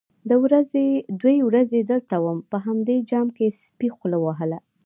_دوې 1.19 1.37
ورځې 1.47 1.79
دلته 1.91 2.15
وم، 2.23 2.37
په 2.51 2.57
همدې 2.65 2.97
جام 3.09 3.27
کې 3.37 3.55
سپي 3.63 3.89
خوله 3.95 4.17
وهله. 4.25 4.59